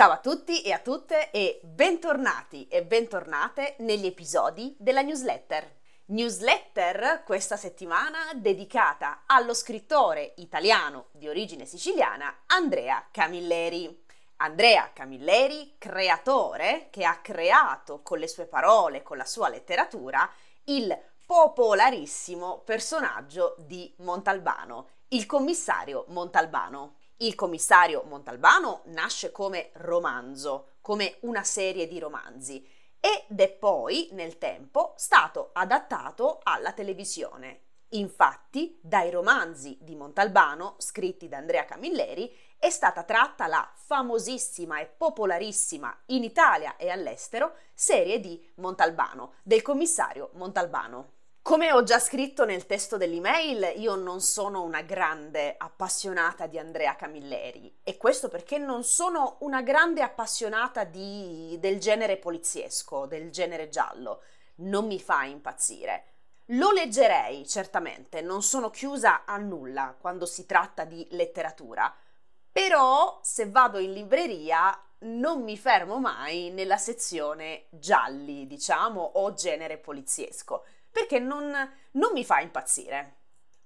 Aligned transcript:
Ciao 0.00 0.12
a 0.12 0.16
tutti 0.16 0.62
e 0.62 0.72
a 0.72 0.78
tutte 0.78 1.30
e 1.30 1.60
bentornati 1.62 2.66
e 2.68 2.82
bentornate 2.84 3.74
negli 3.80 4.06
episodi 4.06 4.74
della 4.78 5.02
newsletter. 5.02 5.76
Newsletter 6.06 7.22
questa 7.22 7.58
settimana 7.58 8.32
dedicata 8.34 9.24
allo 9.26 9.52
scrittore 9.52 10.32
italiano 10.38 11.08
di 11.10 11.28
origine 11.28 11.66
siciliana 11.66 12.44
Andrea 12.46 13.08
Camilleri. 13.10 14.04
Andrea 14.36 14.90
Camilleri, 14.94 15.74
creatore 15.76 16.88
che 16.88 17.04
ha 17.04 17.18
creato 17.18 18.00
con 18.00 18.18
le 18.18 18.26
sue 18.26 18.46
parole, 18.46 19.02
con 19.02 19.18
la 19.18 19.26
sua 19.26 19.50
letteratura, 19.50 20.26
il 20.64 20.98
popolarissimo 21.26 22.62
personaggio 22.64 23.54
di 23.58 23.94
Montalbano, 23.98 24.88
il 25.08 25.26
commissario 25.26 26.06
Montalbano. 26.08 26.94
Il 27.22 27.34
commissario 27.34 28.02
Montalbano 28.04 28.80
nasce 28.86 29.30
come 29.30 29.72
romanzo, 29.74 30.76
come 30.80 31.18
una 31.20 31.44
serie 31.44 31.86
di 31.86 31.98
romanzi, 31.98 32.66
ed 32.98 33.38
è 33.38 33.50
poi, 33.50 34.08
nel 34.12 34.38
tempo, 34.38 34.94
stato 34.96 35.50
adattato 35.52 36.40
alla 36.42 36.72
televisione. 36.72 37.64
Infatti, 37.90 38.78
dai 38.82 39.10
romanzi 39.10 39.76
di 39.82 39.96
Montalbano, 39.96 40.76
scritti 40.78 41.28
da 41.28 41.36
Andrea 41.36 41.66
Camilleri, 41.66 42.34
è 42.56 42.70
stata 42.70 43.02
tratta 43.02 43.46
la 43.48 43.70
famosissima 43.74 44.80
e 44.80 44.86
popolarissima 44.86 46.04
in 46.06 46.24
Italia 46.24 46.76
e 46.76 46.88
all'estero 46.88 47.52
serie 47.74 48.18
di 48.18 48.42
Montalbano, 48.54 49.34
del 49.42 49.60
commissario 49.60 50.30
Montalbano. 50.34 51.18
Come 51.42 51.72
ho 51.72 51.82
già 51.82 51.98
scritto 51.98 52.44
nel 52.44 52.66
testo 52.66 52.98
dell'email, 52.98 53.72
io 53.76 53.94
non 53.96 54.20
sono 54.20 54.62
una 54.62 54.82
grande 54.82 55.54
appassionata 55.56 56.46
di 56.46 56.58
Andrea 56.58 56.94
Camilleri 56.94 57.78
e 57.82 57.96
questo 57.96 58.28
perché 58.28 58.58
non 58.58 58.84
sono 58.84 59.36
una 59.40 59.62
grande 59.62 60.02
appassionata 60.02 60.84
di, 60.84 61.56
del 61.58 61.80
genere 61.80 62.18
poliziesco, 62.18 63.06
del 63.06 63.30
genere 63.30 63.70
giallo. 63.70 64.22
Non 64.56 64.86
mi 64.86 65.00
fa 65.00 65.24
impazzire. 65.24 66.04
Lo 66.52 66.72
leggerei, 66.72 67.48
certamente, 67.48 68.20
non 68.20 68.42
sono 68.42 68.68
chiusa 68.68 69.24
a 69.24 69.38
nulla 69.38 69.96
quando 69.98 70.26
si 70.26 70.44
tratta 70.44 70.84
di 70.84 71.06
letteratura, 71.12 71.92
però 72.52 73.18
se 73.22 73.48
vado 73.48 73.78
in 73.78 73.94
libreria 73.94 74.78
non 75.00 75.42
mi 75.42 75.56
fermo 75.56 75.98
mai 75.98 76.50
nella 76.50 76.76
sezione 76.76 77.64
gialli, 77.70 78.46
diciamo, 78.46 79.00
o 79.00 79.32
genere 79.32 79.78
poliziesco 79.78 80.64
perché 80.90 81.18
non, 81.18 81.52
non 81.92 82.12
mi 82.12 82.24
fa 82.24 82.40
impazzire. 82.40 83.16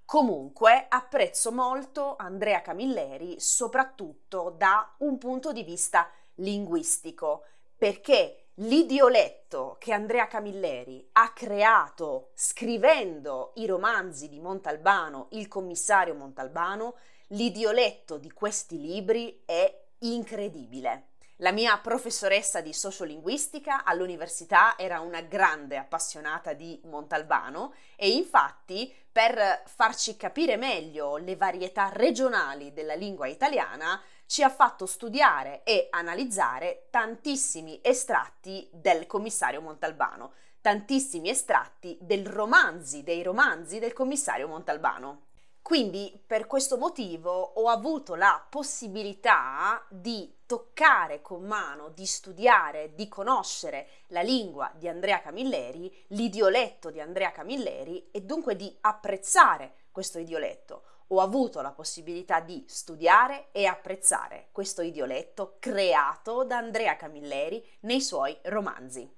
Comunque 0.05 0.86
apprezzo 0.89 1.50
molto 1.50 2.16
Andrea 2.16 2.61
Camilleri 2.61 3.41
soprattutto 3.41 4.55
da 4.56 4.94
un 4.98 5.16
punto 5.19 5.53
di 5.53 5.62
vista 5.62 6.11
linguistico, 6.34 7.44
perché 7.77 8.50
l'idioletto 8.58 9.77
che 9.78 9.92
Andrea 9.92 10.27
Camilleri 10.27 11.08
ha 11.12 11.33
creato 11.33 12.31
scrivendo 12.34 13.53
i 13.56 13.66
romanzi 13.66 14.28
di 14.28 14.41
Montalbano, 14.41 15.28
il 15.31 15.48
commissario 15.48 16.14
Montalbano, 16.14 16.97
l'idioletto 17.28 18.19
di 18.19 18.31
questi 18.31 18.78
libri 18.78 19.42
è 19.44 19.86
incredibile. 20.00 21.14
La 21.39 21.51
mia 21.51 21.77
professoressa 21.79 22.61
di 22.61 22.73
sociolinguistica 22.73 23.83
all'università 23.83 24.79
era 24.79 25.01
una 25.01 25.21
grande 25.21 25.77
appassionata 25.77 26.53
di 26.53 26.81
Montalbano 26.85 27.75
e 27.97 28.11
infatti 28.11 28.95
per 29.11 29.65
farci 29.67 30.17
capire 30.17 30.57
meglio 30.57 31.17
le 31.17 31.35
varietà 31.35 31.91
regionali 31.93 32.73
della 32.73 32.95
lingua 32.95 33.27
italiana 33.27 34.01
ci 34.27 34.45
ha 34.45 34.49
fatto 34.49 34.87
studiare 34.87 35.65
e 35.65 35.89
analizzare 35.91 36.87
tantissimi 36.91 37.81
estratti 37.83 38.69
del 38.73 39.09
commissario 39.09 39.61
Montalbano, 39.61 40.35
tantissimi 40.61 41.31
estratti 41.31 41.99
del 42.01 42.27
romanzi, 42.29 43.03
dei 43.03 43.25
romanzi 43.25 43.81
del 43.81 43.93
commissario 43.93 44.47
Montalbano. 44.47 45.23
Quindi 45.64 46.22
per 46.26 46.47
questo 46.47 46.76
motivo 46.76 47.30
ho 47.32 47.70
avuto 47.70 48.16
la 48.16 48.44
possibilità 48.50 49.82
di 49.88 50.41
toccare 50.44 51.22
con 51.22 51.42
mano, 51.44 51.88
di 51.88 52.04
studiare, 52.04 52.94
di 52.94 53.08
conoscere 53.08 53.88
la 54.08 54.20
lingua 54.20 54.70
di 54.75 54.88
Andrea 54.88 55.22
Camilleri, 55.22 56.04
l'idioletto 56.08 56.91
di 56.91 57.00
Andrea 57.00 57.32
Camilleri 57.32 58.10
e 58.10 58.20
dunque 58.20 58.56
di 58.56 58.76
apprezzare 58.82 59.86
questo 59.91 60.19
idioletto. 60.19 60.82
Ho 61.08 61.22
avuto 61.22 61.62
la 61.62 61.72
possibilità 61.72 62.41
di 62.41 62.62
studiare 62.69 63.48
e 63.50 63.64
apprezzare 63.64 64.48
questo 64.52 64.82
idioletto 64.82 65.56
creato 65.60 66.44
da 66.44 66.58
Andrea 66.58 66.94
Camilleri 66.96 67.66
nei 67.81 68.02
suoi 68.02 68.38
romanzi. 68.42 69.10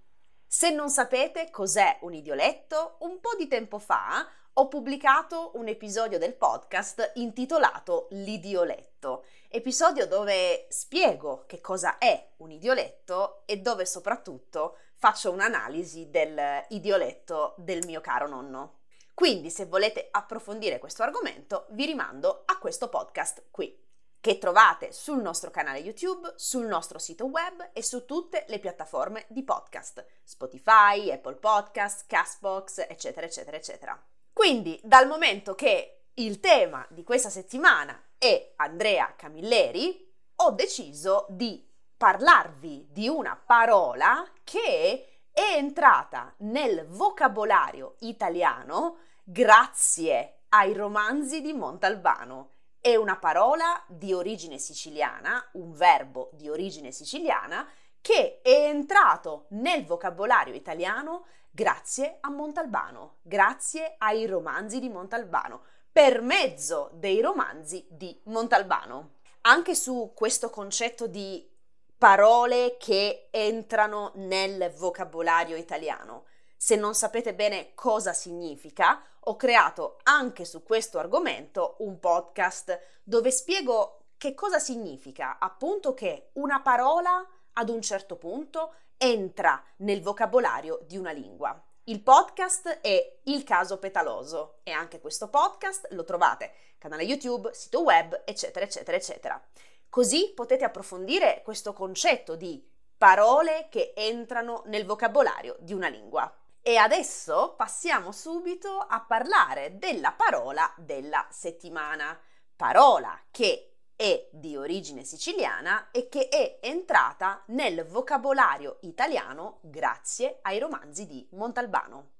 Se 0.47 0.71
non 0.71 0.91
sapete 0.91 1.51
cos'è 1.51 1.99
un 2.03 2.15
idioletto, 2.15 2.99
un 3.01 3.19
po' 3.19 3.35
di 3.37 3.49
tempo 3.49 3.81
fa 3.81 4.25
ho 4.59 4.69
pubblicato 4.69 5.51
un 5.57 5.69
episodio 5.69 6.19
del 6.19 6.35
podcast 6.35 7.13
intitolato 7.17 8.07
L'idioletto, 8.13 9.25
episodio 9.49 10.07
dove 10.07 10.65
spiego 10.71 11.45
che 11.47 11.61
cosa 11.61 11.99
è 11.99 12.31
un 12.39 12.51
idioletto 12.51 13.43
e 13.45 13.59
dove 13.59 13.85
soprattutto 13.85 14.79
faccio 14.95 15.31
un'analisi 15.31 16.09
del 16.09 16.65
idioletto 16.71 17.55
del 17.59 17.85
mio 17.85 18.01
caro 18.01 18.29
nonno. 18.29 18.79
Quindi 19.13 19.51
se 19.51 19.67
volete 19.67 20.09
approfondire 20.11 20.79
questo 20.79 21.03
argomento 21.03 21.67
vi 21.73 21.85
rimando 21.85 22.45
a 22.47 22.57
questo 22.59 22.89
podcast 22.89 23.49
qui 23.51 23.79
che 24.19 24.39
trovate 24.39 24.91
sul 24.91 25.21
nostro 25.21 25.51
canale 25.51 25.81
YouTube, 25.81 26.33
sul 26.37 26.65
nostro 26.65 26.99
sito 26.99 27.27
web 27.27 27.73
e 27.75 27.83
su 27.83 28.07
tutte 28.07 28.47
le 28.49 28.59
piattaforme 28.59 29.27
di 29.29 29.45
podcast, 29.45 30.03
Spotify, 30.25 31.11
Apple 31.11 31.37
Podcast, 31.37 32.07
Castbox, 32.07 32.87
eccetera, 32.89 33.27
eccetera, 33.27 33.59
eccetera. 33.59 34.07
Quindi, 34.37 34.79
dal 34.83 35.07
momento 35.09 35.55
che 35.55 36.09
il 36.13 36.41
tema 36.41 36.87
di 36.91 37.03
questa 37.05 37.31
settimana 37.31 37.99
è 38.19 38.53
Andrea 38.57 39.15
Camilleri, 39.17 40.13
ho 40.37 40.51
deciso 40.51 41.25
di 41.31 41.67
parlarvi 41.97 42.89
di 42.91 43.09
una 43.09 43.35
parola 43.35 44.31
che 44.45 45.23
è 45.33 45.55
entrata 45.57 46.35
nel 46.41 46.87
vocabolario 46.87 47.95
italiano 48.01 48.99
grazie 49.25 50.41
ai 50.51 50.75
romanzi 50.75 51.41
di 51.41 51.55
Montalbano. 51.55 52.51
È 52.79 52.95
una 52.95 53.17
parola 53.17 53.83
di 53.89 54.13
origine 54.13 54.59
siciliana, 54.59 55.49
un 55.53 55.73
verbo 55.73 56.29
di 56.35 56.51
origine 56.51 56.93
siciliana 56.93 57.67
che 58.03 58.43
è 58.43 58.69
entrato 58.69 59.47
nel 59.49 59.87
vocabolario 59.87 60.53
italiano 60.53 61.25
grazie 61.57 62.19
a 62.21 62.29
Montalbano, 62.29 63.15
grazie 63.23 63.95
ai 63.97 64.27
romanzi 64.27 64.79
di 64.79 64.91
Montalbano, 64.91 65.63
per 65.91 66.21
mezzo 66.21 66.91
dei 66.93 67.23
romanzi 67.23 67.87
di 67.89 68.21
Montalbano. 68.25 69.13
Anche 69.41 69.75
su 69.75 70.13
questo 70.15 70.51
concetto 70.51 71.07
di 71.07 71.51
parole 71.97 72.77
che 72.79 73.29
entrano 73.31 74.13
nel 74.17 74.71
vocabolario 74.77 75.57
italiano. 75.57 76.27
Se 76.59 76.77
non 76.77 76.95
sapete 76.95 77.33
bene 77.33 77.73
cosa 77.75 78.13
significa, 78.13 79.03
ho 79.21 79.37
creato 79.37 79.97
anche 80.03 80.45
su 80.45 80.63
questo 80.63 80.99
argomento 80.99 81.77
un 81.79 81.99
podcast 81.99 82.79
dove 83.03 83.31
spiego 83.31 84.01
che 84.19 84.35
cosa 84.35 84.59
significa 84.59 85.39
appunto 85.39 85.95
che 85.95 86.33
una 86.35 86.61
parola 86.61 87.27
ad 87.55 87.71
un 87.71 87.81
certo 87.81 88.17
punto 88.17 88.75
entra 88.99 89.63
nel 89.79 90.03
vocabolario 90.03 90.81
di 90.87 90.97
una 90.97 91.13
lingua. 91.13 91.61
Il 91.85 92.03
podcast 92.03 92.81
è 92.81 93.21
Il 93.25 93.45
caso 93.45 93.79
petaloso 93.79 94.59
e 94.65 94.73
anche 94.73 95.01
questo 95.01 95.29
podcast 95.29 95.89
lo 95.91 96.05
trovate 96.05 96.53
canale 96.79 97.05
YouTube, 97.05 97.55
sito 97.55 97.83
web, 97.83 98.23
eccetera, 98.25 98.65
eccetera, 98.65 98.97
eccetera. 98.97 99.43
Così 99.89 100.33
potete 100.35 100.65
approfondire 100.65 101.43
questo 101.45 101.73
concetto 101.73 102.35
di 102.35 102.65
parole 102.99 103.69
che 103.71 103.93
entrano 103.95 104.63
nel 104.67 104.85
vocabolario 104.85 105.57
di 105.61 105.73
una 105.73 105.89
lingua. 105.89 106.33
E 106.61 106.77
adesso 106.77 107.55
passiamo 107.57 108.11
subito 108.11 108.79
a 108.79 109.01
parlare 109.01 109.79
della 109.79 110.13
parola 110.13 110.73
della 110.77 111.25
settimana, 111.31 112.19
parola 112.57 113.17
che 113.31 113.76
è 113.97 114.29
di 114.31 114.57
origine 114.57 115.03
siciliana 115.05 115.91
e 115.91 116.09
che 116.09 116.29
è 116.29 116.59
entrata 116.61 117.43
nel 117.47 117.87
vocabolario 117.87 118.79
italiano 118.83 119.59
grazie 119.63 120.39
ai 120.43 120.59
romanzi 120.59 121.07
di 121.07 121.27
Montalbano. 121.33 122.11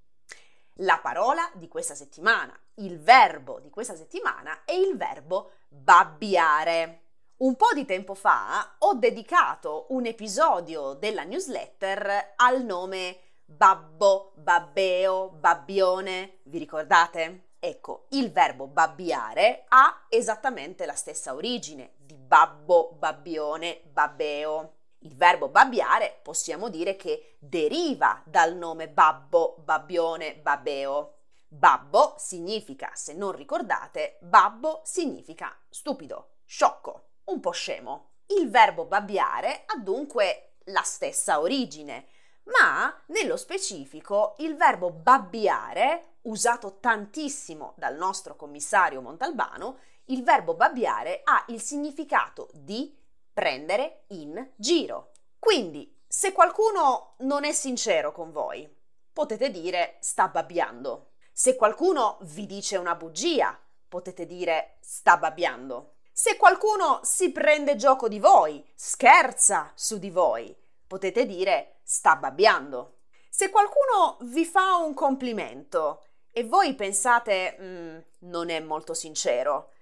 La 0.81 0.99
parola 0.99 1.49
di 1.55 1.69
questa 1.69 1.95
settimana, 1.95 2.59
il 2.77 2.99
verbo 2.99 3.61
di 3.61 3.71
questa 3.71 3.95
settimana 3.95 4.65
è 4.65 4.73
il 4.73 4.97
verbo 4.97 5.53
babbiare. 5.69 7.03
Un 7.37 7.55
po' 7.57 7.73
di 7.75 7.85
tempo 7.85 8.15
fa 8.15 8.77
ho 8.79 8.95
dedicato 8.95 9.87
un 9.91 10.07
episodio 10.07 10.95
della 10.95 11.25
newsletter 11.25 12.33
al 12.37 12.65
nome 12.65 13.21
babbo, 13.45 14.33
babbeo, 14.37 15.29
babbione, 15.29 16.39
vi 16.45 16.59
ricordate? 16.59 17.46
Ecco, 17.67 18.07
il 18.11 18.31
verbo 18.31 18.69
babbiare 18.69 19.65
ha 19.71 20.05
esattamente 20.09 20.87
la 20.87 20.95
stessa 20.95 21.35
origine 21.35 21.95
di 21.97 22.15
babbo, 22.17 22.93
babbione, 22.97 23.81
babbeo. 23.91 24.75
Il 24.99 25.17
verbo 25.17 25.49
babbiare 25.49 26.21
possiamo 26.23 26.69
dire 26.69 26.95
che 26.95 27.39
deriva 27.41 28.23
dal 28.25 28.55
nome 28.55 28.89
babbo, 28.89 29.57
babbione, 29.65 30.37
babbeo. 30.37 31.15
Babbo 31.49 32.15
significa, 32.19 32.93
se 32.95 33.15
non 33.15 33.33
ricordate, 33.33 34.19
babbo 34.21 34.83
significa 34.85 35.53
stupido, 35.69 36.35
sciocco, 36.45 37.09
un 37.25 37.41
po' 37.41 37.51
scemo. 37.51 38.11
Il 38.27 38.49
verbo 38.49 38.85
babbiare 38.85 39.65
ha 39.67 39.77
dunque 39.79 40.59
la 40.67 40.83
stessa 40.83 41.41
origine, 41.41 42.07
ma 42.47 43.03
nello 43.07 43.37
specifico 43.37 44.35
il 44.39 44.57
verbo 44.57 44.91
babbiare, 44.91 46.17
usato 46.23 46.79
tantissimo 46.81 47.75
dal 47.77 47.97
nostro 47.97 48.37
commissario 48.37 49.01
Montalbano, 49.01 49.79
il 50.07 50.23
verbo 50.23 50.55
babbiare 50.55 51.23
ha 51.25 51.45
il 51.49 51.61
significato 51.61 52.49
di 52.53 52.97
prendere 53.33 54.05
in 54.09 54.51
giro. 54.57 55.13
Quindi, 55.39 55.95
se 56.07 56.33
qualcuno 56.33 57.15
non 57.19 57.45
è 57.45 57.53
sincero 57.53 58.13
con 58.13 58.31
voi, 58.31 58.69
potete 59.13 59.51
dire 59.51 59.97
sta 60.01 60.29
babbiando. 60.29 61.11
Se 61.33 61.57
qualcuno 61.57 62.19
vi 62.23 62.47
dice 62.47 62.77
una 62.77 62.95
bugia, 62.95 63.59
potete 63.89 64.25
dire 64.27 64.77
sta 64.81 65.17
babbiando. 65.17 65.95
Se 66.13 66.37
qualcuno 66.37 67.01
si 67.03 67.31
prende 67.31 67.77
gioco 67.77 68.09
di 68.09 68.19
voi, 68.19 68.65
scherza 68.75 69.73
su 69.75 69.99
di 69.99 70.11
voi, 70.11 70.57
potete 70.87 71.27
dire 71.27 71.81
sta 71.83 72.17
babbiando. 72.17 72.99
Se 73.29 73.51
qualcuno 73.51 74.19
vi 74.23 74.45
fa 74.45 74.77
un 74.77 74.95
complimento 74.95 76.05
e 76.31 76.45
voi 76.45 76.75
pensate 76.75 77.57
mm, 77.61 77.99
non 78.31 78.51
è 78.51 78.61
molto 78.61 78.95
sincero, 78.95 79.73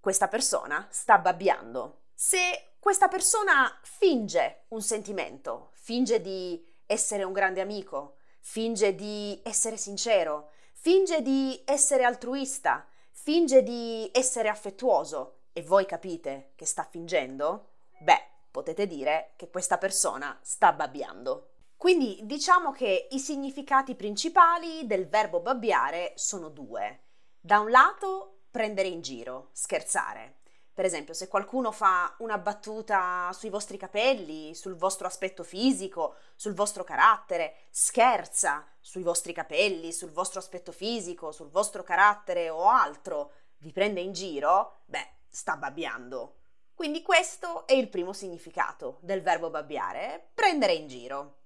questa 0.00 0.28
persona 0.28 0.86
sta 0.90 1.18
babbiando. 1.18 2.02
Se 2.14 2.74
questa 2.78 3.08
persona 3.08 3.78
finge 3.82 4.64
un 4.68 4.82
sentimento, 4.82 5.70
finge 5.74 6.20
di 6.20 6.64
essere 6.86 7.22
un 7.22 7.32
grande 7.32 7.60
amico, 7.60 8.16
finge 8.40 8.94
di 8.94 9.40
essere 9.44 9.76
sincero, 9.76 10.50
finge 10.72 11.22
di 11.22 11.62
essere 11.64 12.02
altruista, 12.02 12.86
finge 13.10 13.62
di 13.62 14.10
essere 14.12 14.48
affettuoso 14.48 15.42
e 15.52 15.62
voi 15.62 15.86
capite 15.86 16.52
che 16.56 16.66
sta 16.66 16.82
fingendo, 16.82 17.68
beh, 18.00 18.30
potete 18.52 18.86
dire 18.86 19.32
che 19.34 19.50
questa 19.50 19.78
persona 19.78 20.38
sta 20.42 20.72
babbiando. 20.72 21.48
Quindi 21.76 22.20
diciamo 22.22 22.70
che 22.70 23.08
i 23.10 23.18
significati 23.18 23.96
principali 23.96 24.86
del 24.86 25.08
verbo 25.08 25.40
babbiare 25.40 26.12
sono 26.14 26.48
due. 26.48 27.00
Da 27.40 27.58
un 27.58 27.70
lato 27.70 28.42
prendere 28.52 28.86
in 28.86 29.00
giro, 29.00 29.48
scherzare. 29.50 30.36
Per 30.74 30.84
esempio, 30.84 31.12
se 31.12 31.28
qualcuno 31.28 31.72
fa 31.72 32.14
una 32.18 32.38
battuta 32.38 33.30
sui 33.32 33.50
vostri 33.50 33.76
capelli, 33.76 34.54
sul 34.54 34.76
vostro 34.76 35.06
aspetto 35.06 35.42
fisico, 35.42 36.14
sul 36.36 36.54
vostro 36.54 36.84
carattere, 36.84 37.66
scherza 37.70 38.66
sui 38.78 39.02
vostri 39.02 39.32
capelli, 39.32 39.92
sul 39.92 40.12
vostro 40.12 40.38
aspetto 40.38 40.72
fisico, 40.72 41.32
sul 41.32 41.50
vostro 41.50 41.82
carattere 41.82 42.48
o 42.48 42.68
altro, 42.68 43.32
vi 43.58 43.72
prende 43.72 44.00
in 44.00 44.12
giro, 44.12 44.82
beh, 44.86 45.08
sta 45.28 45.56
babbiando. 45.56 46.36
Quindi 46.82 47.02
questo 47.02 47.64
è 47.68 47.74
il 47.74 47.88
primo 47.88 48.12
significato 48.12 48.98
del 49.02 49.22
verbo 49.22 49.50
babbiare, 49.50 50.30
prendere 50.34 50.72
in 50.72 50.88
giro. 50.88 51.36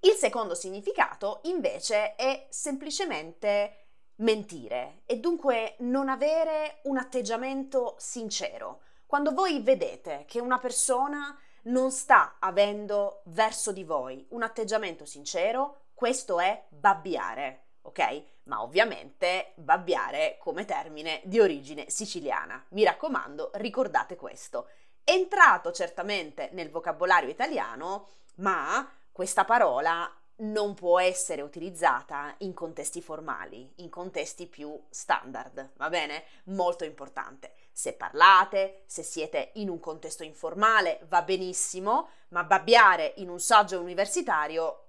Il 0.00 0.12
secondo 0.12 0.54
significato 0.54 1.40
invece 1.42 2.14
è 2.14 2.46
semplicemente 2.48 3.88
mentire 4.20 5.02
e 5.04 5.18
dunque 5.18 5.74
non 5.80 6.08
avere 6.08 6.78
un 6.84 6.96
atteggiamento 6.96 7.96
sincero. 7.98 8.80
Quando 9.04 9.34
voi 9.34 9.60
vedete 9.60 10.24
che 10.26 10.40
una 10.40 10.58
persona 10.58 11.38
non 11.64 11.90
sta 11.90 12.36
avendo 12.38 13.20
verso 13.26 13.72
di 13.72 13.84
voi 13.84 14.24
un 14.30 14.42
atteggiamento 14.42 15.04
sincero, 15.04 15.88
questo 15.92 16.40
è 16.40 16.64
babbiare, 16.70 17.66
ok? 17.82 18.22
Ma 18.44 18.62
ovviamente 18.62 19.52
babbiare 19.56 20.38
come 20.40 20.64
termine 20.64 21.20
di 21.24 21.38
origine 21.38 21.90
siciliana. 21.90 22.64
Mi 22.70 22.82
raccomando, 22.82 23.50
ricordate 23.56 24.16
questo. 24.16 24.68
Entrato 25.08 25.70
certamente 25.70 26.48
nel 26.52 26.68
vocabolario 26.68 27.28
italiano, 27.28 28.08
ma 28.38 28.90
questa 29.12 29.44
parola 29.44 30.12
non 30.38 30.74
può 30.74 30.98
essere 30.98 31.42
utilizzata 31.42 32.34
in 32.38 32.52
contesti 32.52 33.00
formali, 33.00 33.72
in 33.76 33.88
contesti 33.88 34.48
più 34.48 34.76
standard, 34.90 35.74
va 35.76 35.88
bene? 35.88 36.24
Molto 36.46 36.82
importante. 36.82 37.54
Se 37.70 37.92
parlate, 37.92 38.82
se 38.86 39.04
siete 39.04 39.52
in 39.54 39.70
un 39.70 39.78
contesto 39.78 40.24
informale, 40.24 40.98
va 41.08 41.22
benissimo, 41.22 42.08
ma 42.30 42.42
babbiare 42.42 43.12
in 43.18 43.28
un 43.28 43.38
saggio 43.38 43.80
universitario 43.80 44.88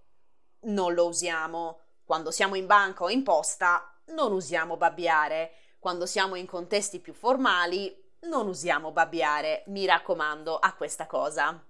non 0.62 0.96
lo 0.96 1.06
usiamo. 1.06 1.82
Quando 2.04 2.32
siamo 2.32 2.56
in 2.56 2.66
banca 2.66 3.04
o 3.04 3.12
in 3.12 3.22
posta, 3.22 3.94
non 4.06 4.32
usiamo 4.32 4.78
babbiare. 4.78 5.52
Quando 5.78 6.08
siamo 6.08 6.34
in 6.34 6.48
contesti 6.48 7.00
più 7.00 7.14
formali, 7.14 8.06
non 8.22 8.48
usiamo 8.48 8.92
babbiare. 8.92 9.64
Mi 9.68 9.86
raccomando 9.86 10.58
a 10.58 10.74
questa 10.74 11.06
cosa. 11.06 11.62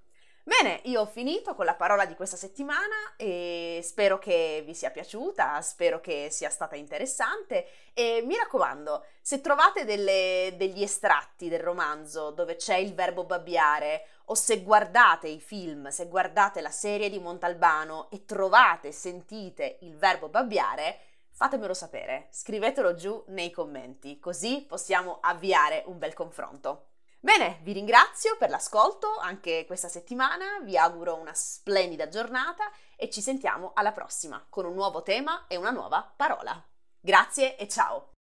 Bene, 0.48 0.80
io 0.84 1.02
ho 1.02 1.06
finito 1.06 1.56
con 1.56 1.66
la 1.66 1.76
parola 1.76 2.06
di 2.06 2.16
questa 2.16 2.38
settimana 2.38 3.16
e 3.18 3.82
spero 3.84 4.18
che 4.18 4.64
vi 4.66 4.74
sia 4.74 4.92
piaciuta, 4.92 5.62
spero 5.62 6.00
che 6.00 6.30
sia 6.32 6.50
stata 6.50 6.78
interessante 6.78 7.68
e 7.94 8.24
mi 8.26 8.34
raccomando, 8.38 9.04
se 9.20 9.42
trovate 9.42 9.84
delle, 9.84 10.54
degli 10.56 10.82
estratti 10.82 11.50
del 11.50 11.60
romanzo 11.60 12.32
dove 12.32 12.56
c'è 12.56 12.78
il 12.78 12.94
verbo 12.94 13.26
babbiare 13.26 14.06
o 14.28 14.36
se 14.36 14.64
guardate 14.64 15.28
i 15.28 15.42
film, 15.42 15.90
se 15.90 16.08
guardate 16.08 16.62
la 16.62 16.72
serie 16.72 17.10
di 17.10 17.20
Montalbano 17.20 18.10
e 18.10 18.24
trovate, 18.24 18.94
sentite 18.94 19.80
il 19.82 19.98
verbo 19.98 20.30
babbiare, 20.30 21.00
fatemelo 21.38 21.76
sapere, 21.76 22.30
scrivetelo 22.32 22.96
giù 22.96 23.24
nei 23.28 23.52
commenti, 23.52 24.20
così 24.20 24.66
possiamo 24.68 25.20
avviare 25.22 25.84
un 25.86 26.00
bel 26.00 26.16
confronto. 26.16 26.88
Bene, 27.20 27.60
vi 27.62 27.74
ringrazio 27.74 28.36
per 28.38 28.50
l'ascolto 28.50 29.18
anche 29.20 29.66
questa 29.68 29.88
settimana, 29.88 30.60
vi 30.64 30.78
auguro 30.78 31.16
una 31.16 31.36
splendida 31.36 32.08
giornata 32.08 32.72
e 32.96 33.12
ci 33.12 33.22
sentiamo 33.22 33.72
alla 33.76 33.92
prossima 33.92 34.44
con 34.50 34.66
un 34.66 34.74
nuovo 34.74 35.04
tema 35.04 35.46
e 35.48 35.58
una 35.58 35.70
nuova 35.70 36.12
parola. 36.16 36.60
Grazie 37.00 37.56
e 37.56 37.68
ciao! 37.68 38.14